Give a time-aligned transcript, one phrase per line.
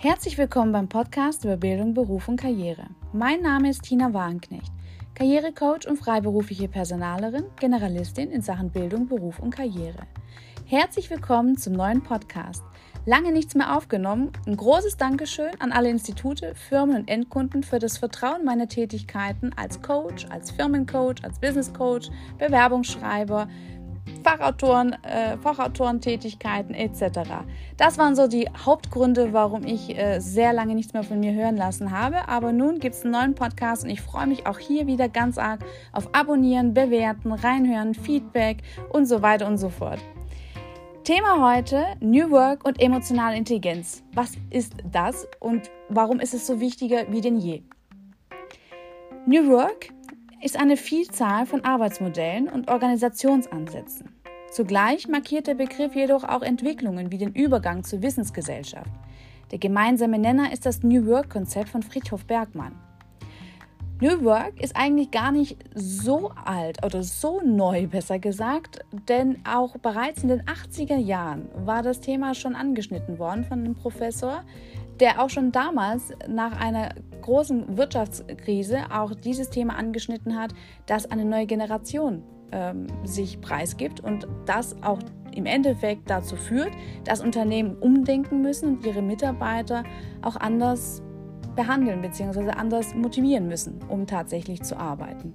[0.00, 2.86] Herzlich willkommen beim Podcast über Bildung, Beruf und Karriere.
[3.12, 4.70] Mein Name ist Tina Wagenknecht,
[5.16, 10.06] Karrierecoach und freiberufliche Personalerin, Generalistin in Sachen Bildung, Beruf und Karriere.
[10.66, 12.62] Herzlich willkommen zum neuen Podcast.
[13.06, 14.30] Lange nichts mehr aufgenommen.
[14.46, 19.82] Ein großes Dankeschön an alle Institute, Firmen und Endkunden für das Vertrauen meiner Tätigkeiten als
[19.82, 23.48] Coach, als Firmencoach, als Business Coach, Bewerbungsschreiber,
[24.24, 27.20] Fachautoren, äh, Fachautorentätigkeiten etc.
[27.76, 31.56] Das waren so die Hauptgründe, warum ich äh, sehr lange nichts mehr von mir hören
[31.56, 32.28] lassen habe.
[32.28, 35.38] Aber nun gibt es einen neuen Podcast und ich freue mich auch hier wieder ganz
[35.38, 35.60] arg
[35.92, 38.58] auf Abonnieren, Bewerten, Reinhören, Feedback
[38.90, 40.00] und so weiter und so fort.
[41.04, 44.02] Thema heute New Work und emotionale Intelligenz.
[44.12, 47.62] Was ist das und warum ist es so wichtiger wie denn je?
[49.26, 49.88] New Work
[50.40, 54.10] ist eine Vielzahl von Arbeitsmodellen und Organisationsansätzen.
[54.52, 58.90] Zugleich markiert der Begriff jedoch auch Entwicklungen wie den Übergang zur Wissensgesellschaft.
[59.50, 62.74] Der gemeinsame Nenner ist das New Work-Konzept von Friedhof Bergmann.
[64.00, 69.76] New Work ist eigentlich gar nicht so alt oder so neu, besser gesagt, denn auch
[69.78, 74.44] bereits in den 80er Jahren war das Thema schon angeschnitten worden von einem Professor,
[75.00, 76.90] der auch schon damals nach einer
[77.22, 80.52] großen Wirtschaftskrise auch dieses Thema angeschnitten hat,
[80.86, 84.98] dass eine neue Generation ähm, sich preisgibt und das auch
[85.34, 86.72] im Endeffekt dazu führt,
[87.04, 89.84] dass Unternehmen umdenken müssen und ihre Mitarbeiter
[90.22, 91.02] auch anders
[91.54, 92.50] behandeln bzw.
[92.50, 95.34] anders motivieren müssen, um tatsächlich zu arbeiten.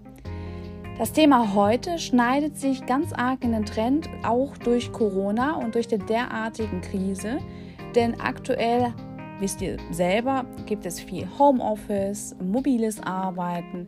[0.97, 5.87] Das Thema heute schneidet sich ganz arg in den Trend, auch durch Corona und durch
[5.87, 7.39] die derartigen Krise,
[7.95, 8.93] denn aktuell
[9.39, 13.87] wisst ihr selber, gibt es viel Homeoffice, mobiles Arbeiten,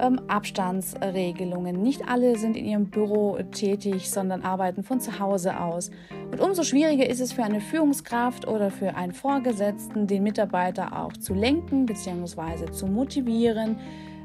[0.00, 1.80] ähm, Abstandsregelungen.
[1.82, 5.90] Nicht alle sind in ihrem Büro tätig, sondern arbeiten von zu Hause aus.
[6.30, 11.12] Und umso schwieriger ist es für eine Führungskraft oder für einen Vorgesetzten, den Mitarbeiter auch
[11.12, 12.70] zu lenken bzw.
[12.72, 13.76] zu motivieren,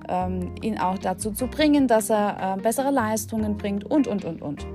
[0.07, 4.41] ähm, ihn auch dazu zu bringen, dass er äh, bessere Leistungen bringt und, und, und,
[4.41, 4.65] und.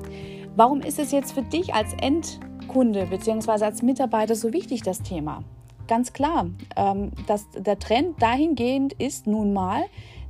[0.57, 3.65] Warum ist es jetzt für dich als Endkunde bzw.
[3.65, 5.43] als Mitarbeiter so wichtig, das Thema?
[5.87, 6.47] Ganz klar,
[6.77, 9.85] ähm, dass der Trend dahingehend ist nun mal,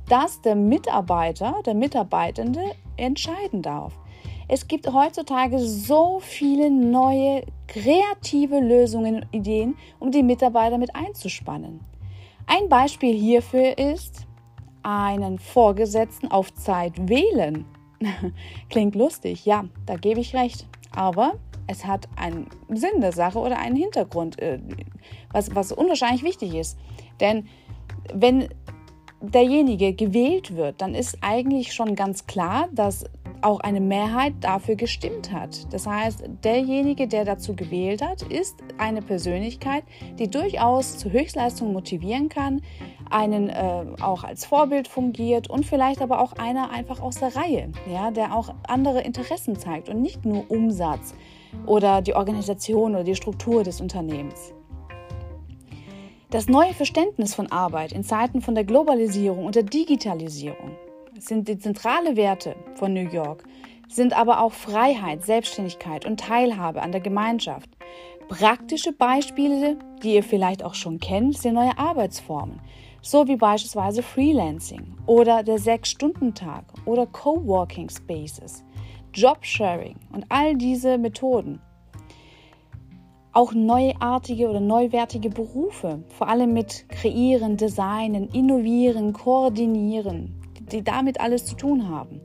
[0.09, 2.61] dass der Mitarbeiter, der Mitarbeitende
[2.97, 3.93] entscheiden darf.
[4.47, 11.79] Es gibt heutzutage so viele neue kreative Lösungen und Ideen, um die Mitarbeiter mit einzuspannen.
[12.45, 14.27] Ein Beispiel hierfür ist
[14.83, 17.65] einen Vorgesetzten auf Zeit wählen.
[18.69, 20.67] Klingt lustig, ja, da gebe ich recht.
[20.95, 21.33] Aber
[21.67, 24.59] es hat einen Sinn der Sache oder einen Hintergrund, äh,
[25.31, 26.77] was, was unwahrscheinlich wichtig ist.
[27.19, 27.47] Denn
[28.13, 28.49] wenn
[29.21, 33.05] derjenige gewählt wird, dann ist eigentlich schon ganz klar, dass
[33.45, 35.71] auch eine Mehrheit dafür gestimmt hat.
[35.71, 39.83] Das heißt, derjenige, der dazu gewählt hat, ist eine Persönlichkeit,
[40.17, 42.61] die durchaus zur Höchstleistung motivieren kann,
[43.09, 47.71] einen äh, auch als Vorbild fungiert und vielleicht aber auch einer einfach aus der Reihe,
[47.91, 51.13] ja, der auch andere Interessen zeigt und nicht nur Umsatz
[51.67, 54.53] oder die Organisation oder die Struktur des Unternehmens.
[56.31, 60.71] Das neue Verständnis von Arbeit in Zeiten von der Globalisierung und der Digitalisierung
[61.19, 63.43] sind die zentrale Werte von New York,
[63.87, 67.69] sind aber auch Freiheit, Selbstständigkeit und Teilhabe an der Gemeinschaft.
[68.27, 72.59] Praktische Beispiele, die ihr vielleicht auch schon kennt, sind neue Arbeitsformen,
[73.01, 78.63] so wie beispielsweise Freelancing oder der Sechs-Stunden-Tag oder Coworking Spaces,
[79.13, 81.61] Jobsharing und all diese Methoden
[83.31, 91.45] auch neuartige oder neuwertige Berufe, vor allem mit Kreieren, Designen, Innovieren, Koordinieren, die damit alles
[91.45, 92.21] zu tun haben.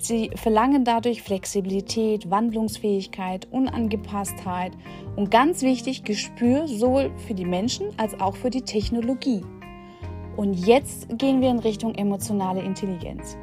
[0.00, 4.72] Sie verlangen dadurch Flexibilität, Wandlungsfähigkeit, Unangepasstheit
[5.16, 9.42] und ganz wichtig Gespür sowohl für die Menschen als auch für die Technologie.
[10.36, 13.36] Und jetzt gehen wir in Richtung emotionale Intelligenz.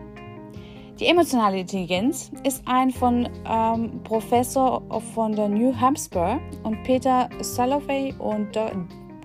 [0.98, 4.82] Die emotionale Intelligenz ist ein von ähm, Professor
[5.14, 8.56] von der New Hampshire und Peter Salovey und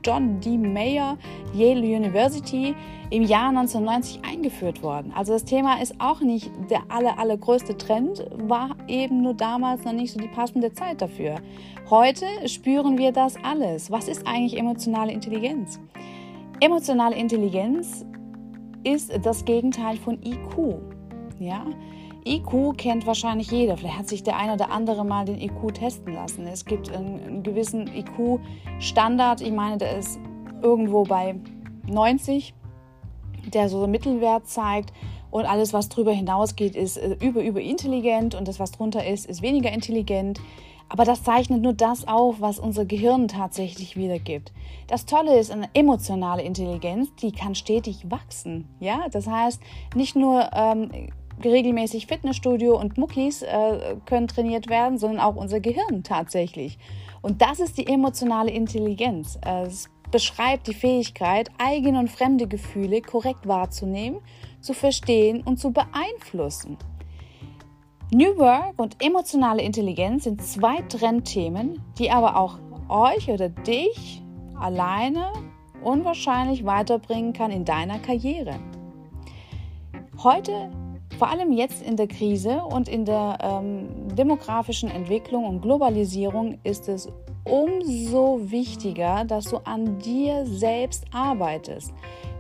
[0.05, 0.57] John D.
[0.57, 1.17] Mayer,
[1.53, 2.75] Yale University,
[3.11, 5.13] im Jahr 1990 eingeführt worden.
[5.15, 9.93] Also das Thema ist auch nicht der aller, allergrößte Trend, war eben nur damals noch
[9.93, 11.37] nicht so die passende Zeit dafür.
[11.91, 13.91] Heute spüren wir das alles.
[13.91, 15.81] Was ist eigentlich emotionale Intelligenz?
[16.61, 18.07] Emotionale Intelligenz
[18.85, 20.79] ist das Gegenteil von IQ.
[21.39, 21.67] Ja?
[22.31, 23.77] IQ kennt wahrscheinlich jeder.
[23.77, 26.47] Vielleicht hat sich der eine oder andere mal den IQ testen lassen.
[26.47, 29.41] Es gibt einen, einen gewissen IQ-Standard.
[29.41, 30.21] Ich meine, der ist
[30.63, 31.35] irgendwo bei
[31.89, 32.55] 90,
[33.53, 34.93] der so Mittelwert zeigt.
[35.33, 39.27] und alles, was drüber hinausgeht, ist äh, über, über intelligent und das, was drunter ist,
[39.27, 40.41] ist weniger intelligent.
[40.89, 44.53] Aber das zeichnet nur das auf, was unser Gehirn tatsächlich wiedergibt.
[44.89, 48.69] Das Tolle ist eine emotionale Intelligenz, die kann stetig wachsen.
[48.81, 49.61] Ja, das heißt,
[49.95, 50.91] nicht nur ähm,
[51.45, 56.79] regelmäßig Fitnessstudio und Muckis äh, können trainiert werden, sondern auch unser Gehirn tatsächlich.
[57.23, 59.39] Und das ist die emotionale Intelligenz.
[59.45, 64.21] Es beschreibt die Fähigkeit, eigene und fremde Gefühle korrekt wahrzunehmen,
[64.61, 66.77] zu verstehen und zu beeinflussen.
[68.13, 72.59] New Work und emotionale Intelligenz sind zwei Trendthemen, die aber auch
[72.89, 74.21] euch oder dich
[74.59, 75.33] alleine
[75.83, 78.59] unwahrscheinlich weiterbringen kann in deiner Karriere.
[80.23, 80.71] Heute,
[81.21, 86.89] vor allem jetzt in der Krise und in der ähm, demografischen Entwicklung und Globalisierung, ist
[86.89, 87.09] es
[87.45, 91.93] umso wichtiger, dass du an dir selbst arbeitest.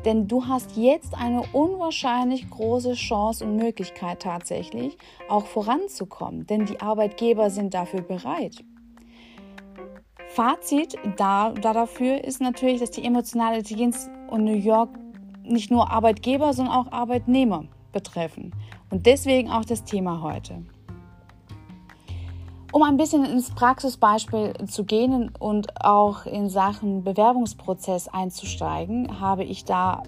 [0.06, 4.97] Denn du hast jetzt eine unwahrscheinlich große Chance und Möglichkeit tatsächlich
[5.29, 6.47] auch voranzukommen.
[6.47, 8.65] Denn die Arbeitgeber sind dafür bereit.
[10.29, 14.88] Fazit da, da dafür ist natürlich, dass die emotionale Intelligenz und New York
[15.44, 18.52] nicht nur Arbeitgeber, sondern auch Arbeitnehmer betreffen.
[18.90, 20.62] Und deswegen auch das Thema heute.
[22.72, 29.64] Um ein bisschen ins Praxisbeispiel zu gehen und auch in Sachen Bewerbungsprozess einzusteigen, habe ich
[29.64, 30.04] da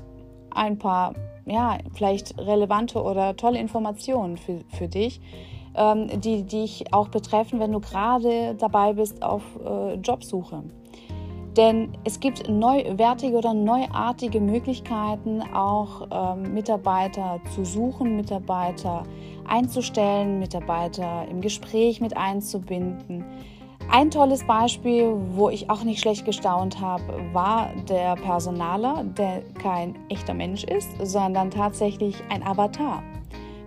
[0.51, 1.15] ein paar,
[1.45, 5.21] ja, vielleicht relevante oder tolle Informationen für, für dich,
[5.75, 10.63] ähm, die dich auch betreffen, wenn du gerade dabei bist auf äh, Jobsuche.
[11.57, 19.03] Denn es gibt neuwertige oder neuartige Möglichkeiten, auch ähm, Mitarbeiter zu suchen, Mitarbeiter
[19.47, 23.25] einzustellen, Mitarbeiter im Gespräch mit einzubinden.
[23.91, 27.03] Ein tolles Beispiel, wo ich auch nicht schlecht gestaunt habe,
[27.35, 33.03] war der Personaler, der kein echter Mensch ist, sondern tatsächlich ein Avatar.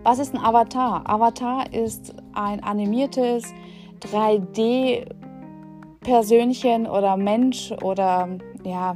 [0.03, 1.07] Was ist ein Avatar?
[1.07, 3.53] Avatar ist ein animiertes
[4.01, 5.05] 3D
[6.05, 8.29] Persönchen oder Mensch oder
[8.63, 8.95] ja,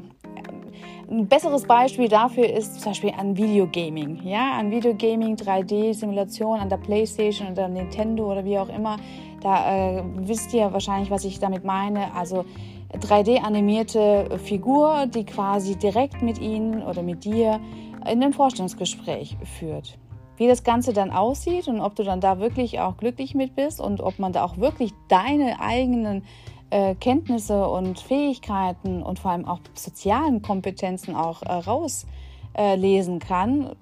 [1.09, 4.21] ein besseres Beispiel dafür ist zum Beispiel an Videogaming.
[4.23, 8.97] Ja, an Videogaming, 3D-Simulation an der Playstation oder Nintendo oder wie auch immer.
[9.41, 12.13] Da äh, wisst ihr wahrscheinlich, was ich damit meine.
[12.13, 12.45] Also
[12.93, 17.59] 3D-animierte Figur, die quasi direkt mit Ihnen oder mit dir
[18.07, 19.97] in ein Vorstellungsgespräch führt.
[20.37, 23.81] Wie das Ganze dann aussieht und ob du dann da wirklich auch glücklich mit bist
[23.81, 26.23] und ob man da auch wirklich deine eigenen
[26.69, 33.75] äh, Kenntnisse und Fähigkeiten und vor allem auch sozialen Kompetenzen auch äh, rauslesen äh, kann,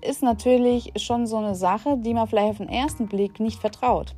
[0.00, 4.14] ist natürlich schon so eine Sache, die man vielleicht auf den ersten Blick nicht vertraut.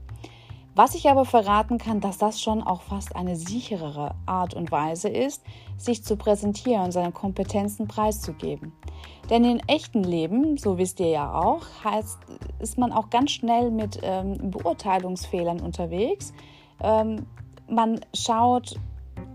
[0.75, 5.09] Was ich aber verraten kann, dass das schon auch fast eine sicherere Art und Weise
[5.09, 5.43] ist,
[5.77, 8.73] sich zu präsentieren und seine Kompetenzen preiszugeben.
[9.29, 12.19] Denn im echten Leben, so wisst ihr ja auch, heißt,
[12.61, 16.33] ist man auch ganz schnell mit ähm, Beurteilungsfehlern unterwegs.
[16.83, 17.27] Ähm,
[17.71, 18.79] man schaut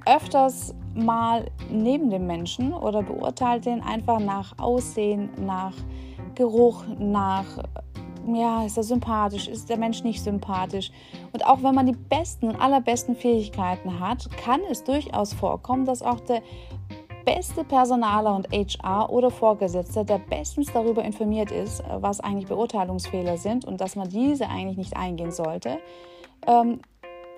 [0.05, 5.73] öfters mal neben dem Menschen oder beurteilt den einfach nach Aussehen, nach
[6.35, 7.45] Geruch, nach,
[8.27, 10.91] ja, ist er sympathisch, ist der Mensch nicht sympathisch.
[11.33, 16.01] Und auch wenn man die besten und allerbesten Fähigkeiten hat, kann es durchaus vorkommen, dass
[16.01, 16.41] auch der
[17.25, 23.65] beste Personaler und HR oder Vorgesetzter, der bestens darüber informiert ist, was eigentlich Beurteilungsfehler sind
[23.65, 25.79] und dass man diese eigentlich nicht eingehen sollte,
[26.47, 26.79] ähm,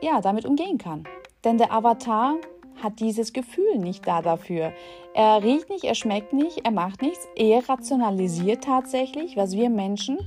[0.01, 1.03] ja, damit umgehen kann.
[1.43, 2.35] Denn der Avatar
[2.81, 4.71] hat dieses Gefühl nicht da dafür.
[5.13, 7.27] Er riecht nicht, er schmeckt nicht, er macht nichts.
[7.35, 10.19] Er rationalisiert tatsächlich, was wir Menschen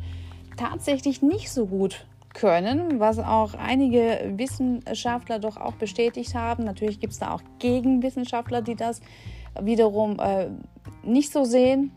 [0.56, 6.64] tatsächlich nicht so gut können, was auch einige Wissenschaftler doch auch bestätigt haben.
[6.64, 9.00] Natürlich gibt es da auch Gegenwissenschaftler, die das
[9.60, 10.48] wiederum äh,
[11.02, 11.92] nicht so sehen.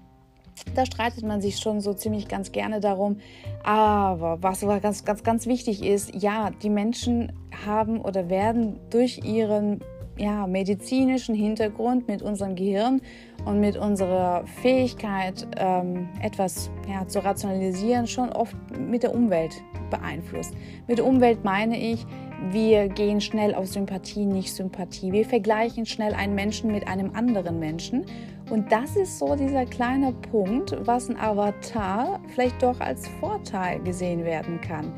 [0.75, 3.17] Da streitet man sich schon so ziemlich ganz gerne darum.
[3.63, 7.31] Aber was ganz, ganz, ganz wichtig ist, ja, die Menschen
[7.65, 9.81] haben oder werden durch ihren
[10.17, 13.01] ja, medizinischen Hintergrund mit unserem Gehirn
[13.45, 19.55] und mit unserer Fähigkeit, ähm, etwas ja, zu rationalisieren, schon oft mit der Umwelt
[19.89, 20.53] beeinflusst.
[20.88, 22.05] Mit der Umwelt meine ich,
[22.51, 25.12] wir gehen schnell auf Sympathie, nicht Sympathie.
[25.12, 28.05] Wir vergleichen schnell einen Menschen mit einem anderen Menschen.
[28.53, 34.25] Und das ist so dieser kleine Punkt, was ein Avatar vielleicht doch als Vorteil gesehen
[34.25, 34.93] werden kann.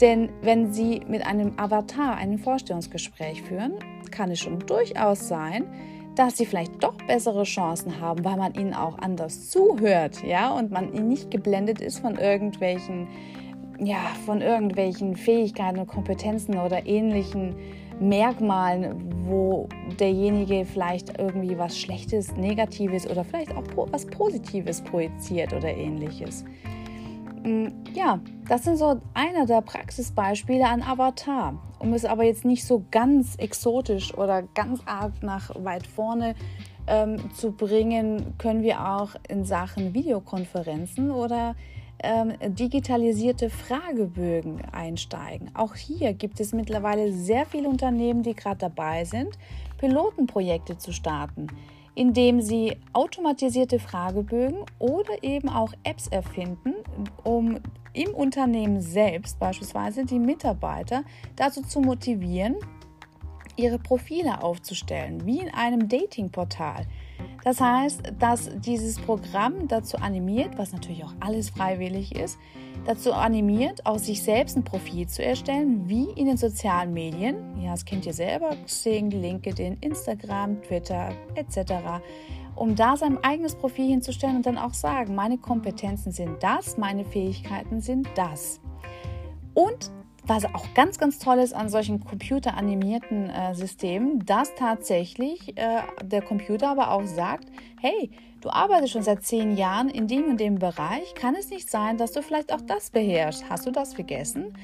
[0.00, 3.72] Denn wenn Sie mit einem Avatar ein Vorstellungsgespräch führen,
[4.12, 5.64] kann es schon durchaus sein,
[6.14, 10.70] dass sie vielleicht doch bessere Chancen haben, weil man ihnen auch anders zuhört, ja, und
[10.70, 13.08] man ihnen nicht geblendet ist von irgendwelchen
[13.80, 17.56] ja, von irgendwelchen Fähigkeiten und Kompetenzen oder ähnlichen
[18.00, 25.68] Merkmalen, wo derjenige vielleicht irgendwie was Schlechtes, Negatives oder vielleicht auch was Positives projiziert oder
[25.68, 26.44] ähnliches.
[27.44, 31.54] Mm, ja, das sind so einer der Praxisbeispiele an Avatar.
[31.78, 36.34] Um es aber jetzt nicht so ganz exotisch oder ganz arg nach weit vorne
[36.86, 41.54] ähm, zu bringen, können wir auch in Sachen Videokonferenzen oder
[42.02, 45.50] ähm, digitalisierte Fragebögen einsteigen.
[45.54, 49.38] Auch hier gibt es mittlerweile sehr viele Unternehmen, die gerade dabei sind,
[49.78, 51.46] Pilotenprojekte zu starten,
[51.94, 56.74] indem sie automatisierte Fragebögen oder eben auch Apps erfinden,
[57.22, 57.58] um
[57.92, 61.04] im Unternehmen selbst beispielsweise die Mitarbeiter
[61.36, 62.56] dazu zu motivieren,
[63.56, 66.86] ihre Profile aufzustellen, wie in einem Datingportal.
[67.44, 72.38] Das heißt, dass dieses Programm dazu animiert, was natürlich auch alles freiwillig ist,
[72.86, 77.36] dazu animiert, aus sich selbst ein Profil zu erstellen, wie in den sozialen Medien.
[77.60, 81.74] Ja, das kennt ihr selber, Xing, LinkedIn, Instagram, Twitter etc.
[82.56, 87.04] Um da sein eigenes Profil hinzustellen und dann auch sagen, meine Kompetenzen sind das, meine
[87.04, 88.60] Fähigkeiten sind das.
[89.52, 89.90] Und
[90.26, 96.22] was auch ganz, ganz toll ist an solchen computeranimierten äh, Systemen, dass tatsächlich äh, der
[96.22, 97.48] Computer aber auch sagt,
[97.80, 101.70] hey, du arbeitest schon seit zehn Jahren in dem und dem Bereich, kann es nicht
[101.70, 103.48] sein, dass du vielleicht auch das beherrschst?
[103.50, 104.54] Hast du das vergessen?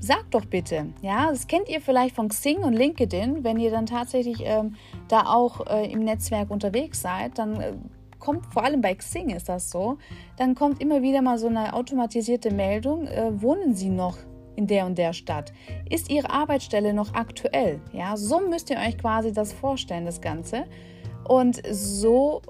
[0.00, 3.86] Sag doch bitte, ja, das kennt ihr vielleicht von Xing und LinkedIn, wenn ihr dann
[3.86, 4.76] tatsächlich ähm,
[5.08, 7.72] da auch äh, im Netzwerk unterwegs seid, dann äh,
[8.20, 9.98] kommt, vor allem bei Xing ist das so,
[10.36, 14.18] dann kommt immer wieder mal so eine automatisierte Meldung, äh, wohnen Sie noch
[14.58, 15.52] in der und der Stadt?
[15.88, 17.80] Ist Ihre Arbeitsstelle noch aktuell?
[17.92, 20.64] Ja, so müsst ihr euch quasi das vorstellen, das Ganze.
[21.26, 22.42] Und so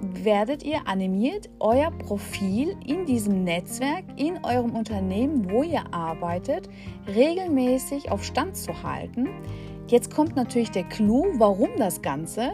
[0.00, 6.68] werdet ihr animiert, euer Profil in diesem Netzwerk, in eurem Unternehmen, wo ihr arbeitet,
[7.06, 9.28] regelmäßig auf Stand zu halten.
[9.88, 12.52] Jetzt kommt natürlich der Clou, warum das Ganze?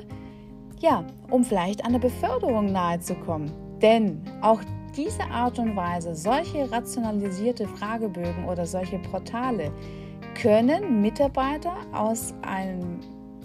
[0.80, 3.50] Ja, um vielleicht an der Beförderung nahezukommen.
[3.82, 4.60] Denn auch
[4.96, 9.72] diese Art und Weise, solche rationalisierte Fragebögen oder solche Portale
[10.40, 13.00] können Mitarbeiter aus einem,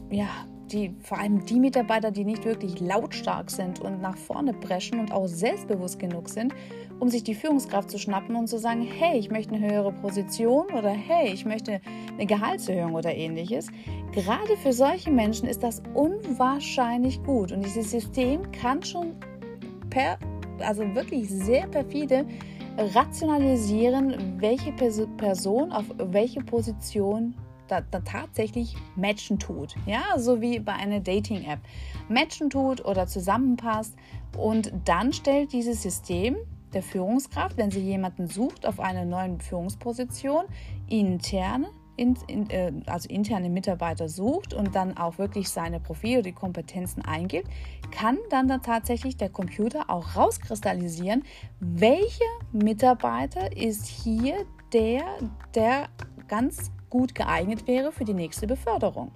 [0.10, 0.28] ja,
[0.72, 5.12] die, vor allem die Mitarbeiter, die nicht wirklich lautstark sind und nach vorne preschen und
[5.12, 6.54] auch selbstbewusst genug sind,
[7.00, 10.68] um sich die Führungskraft zu schnappen und zu sagen, hey, ich möchte eine höhere Position
[10.68, 11.82] oder hey, ich möchte
[12.14, 13.68] eine Gehaltserhöhung oder ähnliches.
[14.12, 19.16] Gerade für solche Menschen ist das unwahrscheinlich gut und dieses System kann schon
[19.90, 20.20] per
[20.62, 22.26] also wirklich sehr perfide
[22.78, 27.36] rationalisieren, welche Person auf welche Position
[27.68, 29.76] da, da, tatsächlich matchen tut.
[29.86, 31.60] Ja, so wie bei einer Dating-App.
[32.08, 33.96] Matchen tut oder zusammenpasst.
[34.38, 36.38] Und dann stellt dieses System
[36.74, 40.46] der Führungskraft, wenn sie jemanden sucht auf einer neuen Führungsposition,
[40.88, 46.32] interne in, in, äh, also interne Mitarbeiter sucht und dann auch wirklich seine Profile, die
[46.32, 47.50] Kompetenzen eingibt,
[47.92, 51.24] kann dann, dann tatsächlich der Computer auch rauskristallisieren,
[51.60, 55.04] welcher Mitarbeiter ist hier der,
[55.54, 55.90] der
[56.30, 59.12] ganz gut geeignet wäre für die nächste Beförderung.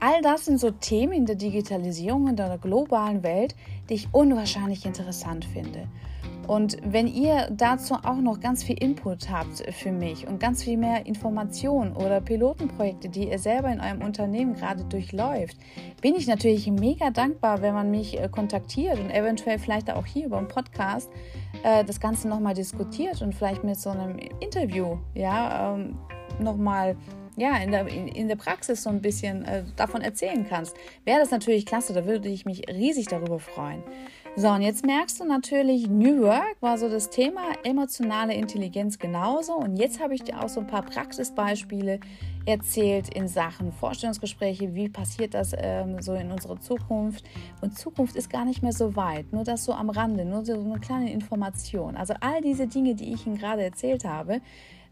[0.00, 3.54] All das sind so Themen in der Digitalisierung in der globalen Welt,
[3.88, 5.88] die ich unwahrscheinlich interessant finde.
[6.52, 10.76] Und wenn ihr dazu auch noch ganz viel Input habt für mich und ganz viel
[10.76, 15.56] mehr Informationen oder Pilotenprojekte, die ihr selber in eurem Unternehmen gerade durchläuft,
[16.02, 20.26] bin ich natürlich mega dankbar, wenn man mich äh, kontaktiert und eventuell vielleicht auch hier
[20.26, 21.10] über einen Podcast
[21.62, 25.96] äh, das Ganze nochmal diskutiert und vielleicht mit so einem Interview, ja, ähm,
[26.38, 26.96] nochmal
[27.38, 31.18] ja, in der, in, in, der Praxis so ein bisschen äh, davon erzählen kannst, wäre
[31.18, 31.94] das natürlich klasse.
[31.94, 33.82] Da würde ich mich riesig darüber freuen.
[34.34, 39.52] So, und jetzt merkst du natürlich, New Work war so das Thema, emotionale Intelligenz genauso.
[39.52, 42.00] Und jetzt habe ich dir auch so ein paar Praxisbeispiele
[42.46, 47.24] erzählt in Sachen Vorstellungsgespräche, wie passiert das ähm, so in unserer Zukunft.
[47.60, 50.54] Und Zukunft ist gar nicht mehr so weit, nur das so am Rande, nur so
[50.54, 51.96] eine kleine Information.
[51.96, 54.40] Also all diese Dinge, die ich Ihnen gerade erzählt habe,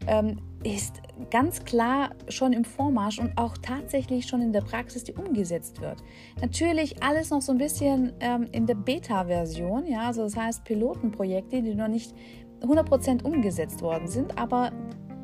[0.07, 5.13] ähm, ist ganz klar schon im Vormarsch und auch tatsächlich schon in der Praxis, die
[5.13, 5.97] umgesetzt wird.
[6.39, 11.61] Natürlich alles noch so ein bisschen ähm, in der Beta-Version, ja, also das heißt Pilotenprojekte,
[11.61, 12.15] die noch nicht
[12.61, 14.71] 100% umgesetzt worden sind, aber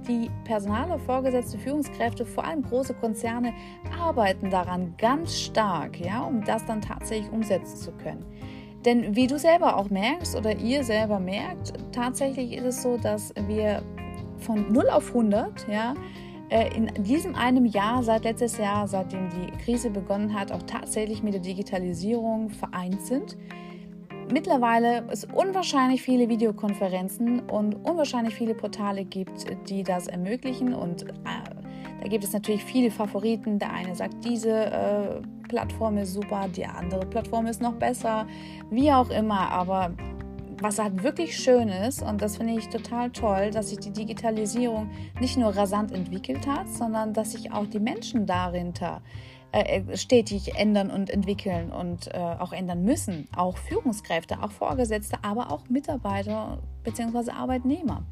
[0.07, 3.53] die Personale, Vorgesetzte, Führungskräfte, vor allem große Konzerne,
[3.99, 8.25] arbeiten daran ganz stark, ja, um das dann tatsächlich umsetzen zu können.
[8.85, 13.33] Denn wie du selber auch merkst oder ihr selber merkt, tatsächlich ist es so, dass
[13.47, 13.81] wir
[14.37, 15.93] von 0 auf 100, ja,
[16.49, 21.23] äh, in diesem einem Jahr, seit letztes Jahr, seitdem die Krise begonnen hat, auch tatsächlich
[21.23, 23.37] mit der Digitalisierung vereint sind.
[24.29, 30.73] Mittlerweile es unwahrscheinlich viele Videokonferenzen und unwahrscheinlich viele Portale gibt, die das ermöglichen.
[30.73, 31.13] Und äh,
[32.01, 33.57] da gibt es natürlich viele Favoriten.
[33.57, 38.27] Der eine sagt, diese äh, Plattform ist super, die andere Plattform ist noch besser,
[38.69, 39.49] wie auch immer.
[39.49, 39.93] Aber
[40.61, 44.89] was halt wirklich schön ist, und das finde ich total toll, dass sich die Digitalisierung
[45.21, 49.01] nicht nur rasant entwickelt hat, sondern dass sich auch die Menschen darinter
[49.53, 53.27] äh, äh, stetig ändern und entwickeln und äh, auch ändern müssen.
[53.35, 57.31] Auch Führungskräfte, auch Vorgesetzte, aber auch Mitarbeiter bzw.
[57.31, 58.03] Arbeitnehmer.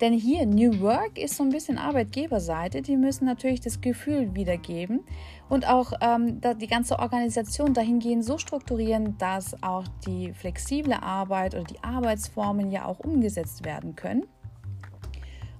[0.00, 2.82] Denn hier New Work ist so ein bisschen Arbeitgeberseite.
[2.82, 5.00] Die müssen natürlich das Gefühl wiedergeben
[5.48, 11.64] und auch ähm, die ganze Organisation dahingehend so strukturieren, dass auch die flexible Arbeit oder
[11.64, 14.24] die Arbeitsformen ja auch umgesetzt werden können.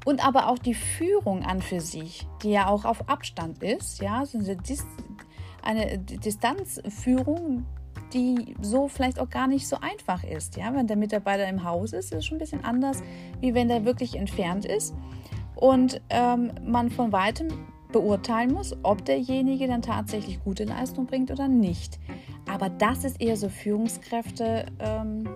[0.04, 4.18] Und aber auch die Führung an für sich, die ja auch auf Abstand ist, ja,
[4.18, 4.38] also
[5.62, 7.64] eine Distanzführung,
[8.12, 10.56] die so vielleicht auch gar nicht so einfach ist.
[10.56, 10.74] Ja?
[10.74, 13.02] Wenn der Mitarbeiter im Haus ist, ist es schon ein bisschen anders,
[13.40, 14.94] wie wenn der wirklich entfernt ist.
[15.54, 17.48] Und ähm, man von weitem
[17.92, 22.00] beurteilen muss, ob derjenige dann tatsächlich gute Leistung bringt oder nicht.
[22.50, 24.66] Aber das ist eher so Führungskräfte.
[24.80, 25.28] Ähm,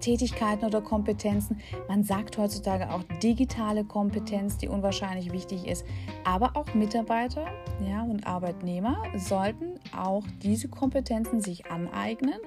[0.00, 1.58] Tätigkeiten oder Kompetenzen.
[1.88, 5.84] Man sagt heutzutage auch digitale Kompetenz, die unwahrscheinlich wichtig ist.
[6.24, 7.46] Aber auch Mitarbeiter
[7.88, 12.40] ja, und Arbeitnehmer sollten auch diese Kompetenzen sich aneignen,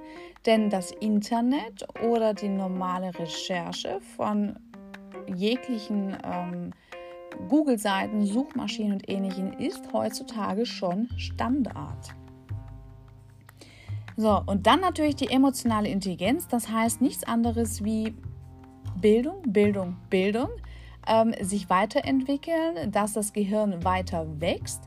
[0.46, 4.60] denn das Internet oder die normale Recherche von
[5.34, 6.72] jeglichen ähm,
[7.50, 12.16] Google-Seiten, Suchmaschinen und ähnlichem ist heutzutage schon Standard.
[14.16, 16.48] So, und dann natürlich die emotionale Intelligenz.
[16.48, 18.14] Das heißt nichts anderes wie
[18.96, 20.50] Bildung, Bildung, Bildung,
[21.08, 24.84] ähm, sich weiterentwickeln, dass das Gehirn weiter wächst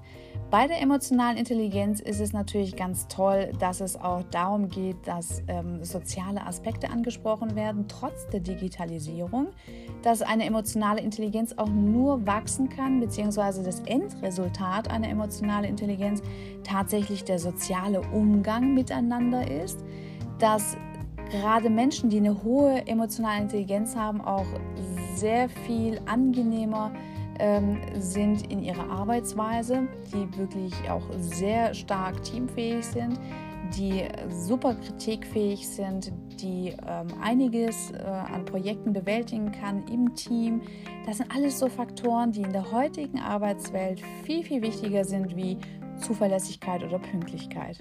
[0.50, 5.42] bei der emotionalen Intelligenz ist es natürlich ganz toll, dass es auch darum geht, dass
[5.48, 9.48] ähm, soziale Aspekte angesprochen werden, trotz der Digitalisierung,
[10.02, 16.22] dass eine emotionale Intelligenz auch nur wachsen kann, beziehungsweise das Endresultat einer emotionalen Intelligenz
[16.62, 19.80] tatsächlich der soziale Umgang miteinander ist,
[20.38, 20.76] dass
[21.30, 24.46] gerade Menschen, die eine hohe emotionale Intelligenz haben, auch
[25.16, 26.92] sehr viel angenehmer
[27.38, 33.18] ähm, sind in ihrer Arbeitsweise, die wirklich auch sehr stark teamfähig sind,
[33.76, 40.62] die super kritikfähig sind, die ähm, einiges äh, an Projekten bewältigen kann im Team.
[41.06, 45.58] Das sind alles so Faktoren, die in der heutigen Arbeitswelt viel, viel wichtiger sind wie
[46.00, 47.78] Zuverlässigkeit oder Pünktlichkeit.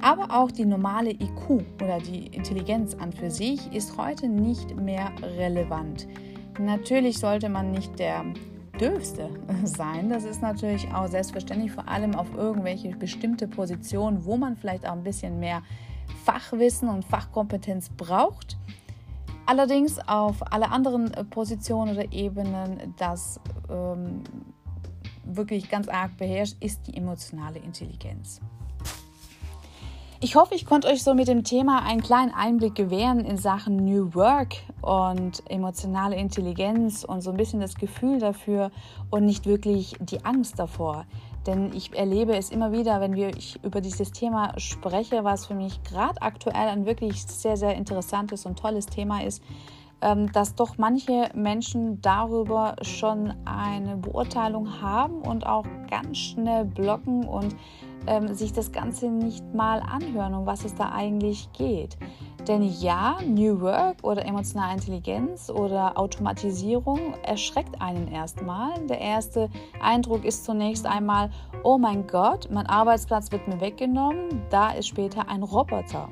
[0.00, 5.10] Aber auch die normale IQ oder die Intelligenz an für sich ist heute nicht mehr
[5.22, 6.06] relevant.
[6.58, 8.24] Natürlich sollte man nicht der
[8.80, 9.30] Dürfste
[9.64, 10.10] sein.
[10.10, 14.92] Das ist natürlich auch selbstverständlich, vor allem auf irgendwelche bestimmte Positionen, wo man vielleicht auch
[14.92, 15.62] ein bisschen mehr
[16.24, 18.56] Fachwissen und Fachkompetenz braucht.
[19.46, 24.24] Allerdings auf alle anderen Positionen oder Ebenen, das ähm,
[25.24, 28.40] wirklich ganz arg beherrscht, ist die emotionale Intelligenz.
[30.26, 33.76] Ich hoffe, ich konnte euch so mit dem Thema einen kleinen Einblick gewähren in Sachen
[33.76, 38.72] New Work und emotionale Intelligenz und so ein bisschen das Gefühl dafür
[39.08, 41.04] und nicht wirklich die Angst davor.
[41.46, 45.80] Denn ich erlebe es immer wieder, wenn ich über dieses Thema spreche, was für mich
[45.84, 49.40] gerade aktuell ein wirklich sehr, sehr interessantes und tolles Thema ist,
[50.02, 57.28] ähm, dass doch manche Menschen darüber schon eine Beurteilung haben und auch ganz schnell blocken
[57.28, 57.54] und
[58.06, 61.96] ähm, sich das Ganze nicht mal anhören, um was es da eigentlich geht.
[62.46, 68.78] Denn ja, New Work oder emotionale Intelligenz oder Automatisierung erschreckt einen erstmal.
[68.86, 71.30] Der erste Eindruck ist zunächst einmal,
[71.64, 76.08] oh mein Gott, mein Arbeitsplatz wird mir weggenommen, da ist später ein Roboter.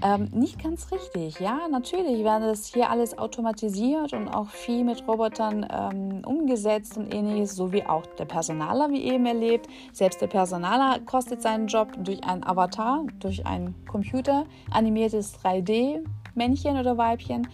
[0.00, 1.38] Ähm, nicht ganz richtig.
[1.38, 7.12] Ja, natürlich werden das hier alles automatisiert und auch viel mit Robotern ähm, umgesetzt und
[7.12, 9.68] ähnliches, so wie auch der Personaler, wie eben erlebt.
[9.92, 16.96] Selbst der Personaler kostet seinen Job durch einen Avatar, durch ein Computer animiertes 3D-Männchen oder
[16.96, 17.46] Weibchen.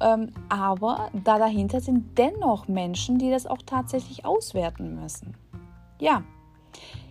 [0.00, 5.34] Ähm, aber da dahinter sind dennoch Menschen, die das auch tatsächlich auswerten müssen.
[5.98, 6.22] Ja,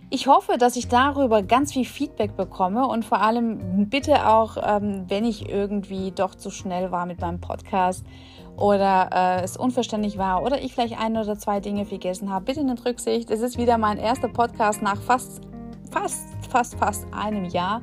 [0.08, 5.04] ich hoffe, dass ich darüber ganz viel Feedback bekomme und vor allem bitte auch, ähm,
[5.08, 8.04] wenn ich irgendwie doch zu schnell war mit meinem Podcast
[8.56, 12.60] oder äh, es unverständlich war oder ich vielleicht ein oder zwei Dinge vergessen habe, bitte
[12.60, 13.30] eine Rücksicht.
[13.30, 15.42] Es ist wieder mein erster Podcast nach fast,
[15.90, 17.82] fast, fast, fast einem Jahr.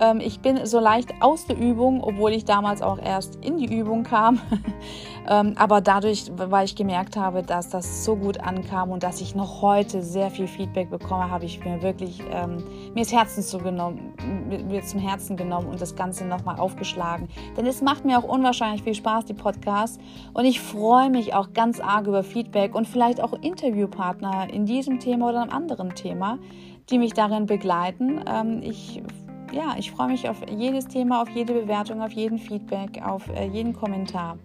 [0.00, 3.72] Ähm, ich bin so leicht aus der Übung, obwohl ich damals auch erst in die
[3.72, 4.40] Übung kam.
[5.28, 9.34] ähm, aber dadurch, weil ich gemerkt habe, dass das so gut ankam und dass ich
[9.34, 14.14] noch heute sehr viel Feedback bekomme, habe ich mir wirklich ähm, mir das Herzen zugenommen,
[14.48, 17.28] mir zum Herzen genommen und das Ganze nochmal aufgeschlagen.
[17.56, 19.98] Denn es macht mir auch unwahrscheinlich viel Spaß, die Podcasts.
[20.32, 24.98] Und ich freue mich auch ganz arg über Feedback und vielleicht auch Interviewpartner in diesem
[24.98, 26.38] Thema oder einem anderen Thema,
[26.90, 28.20] die mich darin begleiten.
[28.26, 29.02] Ähm, ich
[29.54, 33.46] ja, ich freue mich auf jedes Thema, auf jede Bewertung, auf jeden Feedback, auf äh,
[33.46, 34.36] jeden Kommentar.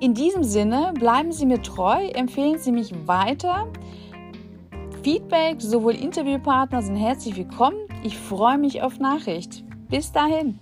[0.00, 3.66] In diesem Sinne, bleiben Sie mir treu, empfehlen Sie mich weiter.
[5.02, 7.78] Feedback, sowohl Interviewpartner sind herzlich willkommen.
[8.02, 9.64] Ich freue mich auf Nachricht.
[9.88, 10.58] Bis dahin.